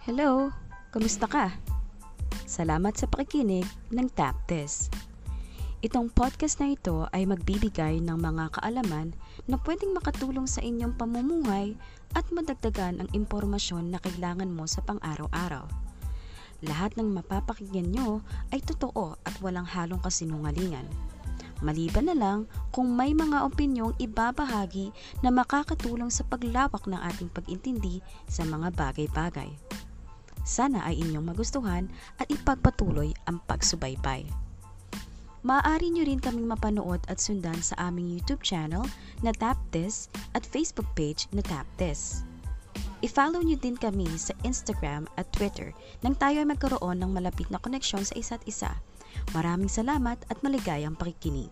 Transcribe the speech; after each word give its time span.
Hello, 0.00 0.48
kamusta 0.96 1.28
ka? 1.28 1.52
Salamat 2.48 2.96
sa 2.96 3.04
pakikinig 3.04 3.68
ng 3.92 4.08
Tap 4.08 4.32
This. 4.48 4.88
Itong 5.84 6.08
podcast 6.08 6.56
na 6.56 6.72
ito 6.72 7.04
ay 7.12 7.28
magbibigay 7.28 8.00
ng 8.00 8.16
mga 8.16 8.48
kaalaman 8.48 9.12
na 9.44 9.60
pwedeng 9.60 9.92
makatulong 9.92 10.48
sa 10.48 10.64
inyong 10.64 10.96
pamumuhay 10.96 11.76
at 12.16 12.24
madagdagan 12.32 13.04
ang 13.04 13.12
impormasyon 13.12 13.92
na 13.92 14.00
kailangan 14.00 14.48
mo 14.48 14.64
sa 14.64 14.80
pang-araw-araw. 14.88 15.68
Lahat 16.64 16.96
ng 16.96 17.20
mapapakinggan 17.20 17.92
nyo 17.92 18.24
ay 18.56 18.64
totoo 18.64 19.20
at 19.20 19.36
walang 19.44 19.68
halong 19.68 20.00
kasinungalingan. 20.00 20.88
Maliban 21.60 22.08
na 22.08 22.16
lang 22.16 22.48
kung 22.72 22.88
may 22.88 23.12
mga 23.12 23.44
opinyong 23.44 24.00
ibabahagi 24.00 24.96
na 25.20 25.28
makakatulong 25.28 26.08
sa 26.08 26.24
paglawak 26.24 26.88
ng 26.88 26.96
ating 26.96 27.28
pag-intindi 27.28 28.00
sa 28.32 28.48
mga 28.48 28.72
bagay-bagay. 28.72 29.69
Sana 30.44 30.82
ay 30.86 31.00
inyong 31.02 31.30
magustuhan 31.30 31.88
at 32.18 32.26
ipagpatuloy 32.32 33.12
ang 33.28 33.38
pagsubaybay. 33.44 34.24
Maaari 35.40 35.88
nyo 35.88 36.04
rin 36.04 36.20
kaming 36.20 36.44
mapanood 36.44 37.00
at 37.08 37.16
sundan 37.16 37.56
sa 37.64 37.72
aming 37.88 38.12
YouTube 38.12 38.44
channel 38.44 38.84
na 39.24 39.32
Tap 39.32 39.56
This 39.72 40.12
at 40.36 40.44
Facebook 40.44 40.88
page 40.92 41.24
na 41.32 41.40
Tap 41.40 41.64
This. 41.80 42.28
I-follow 43.00 43.40
nyo 43.40 43.56
din 43.56 43.80
kami 43.80 44.04
sa 44.20 44.36
Instagram 44.44 45.08
at 45.16 45.32
Twitter 45.32 45.72
nang 46.04 46.12
tayo 46.20 46.44
ay 46.44 46.48
magkaroon 46.48 47.00
ng 47.00 47.16
malapit 47.16 47.48
na 47.48 47.56
koneksyon 47.56 48.04
sa 48.04 48.12
isa't 48.12 48.44
isa. 48.44 48.76
Maraming 49.32 49.72
salamat 49.72 50.20
at 50.28 50.36
maligayang 50.44 50.92
pakikinig. 50.92 51.48